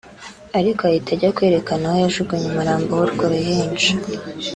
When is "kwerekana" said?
1.35-1.83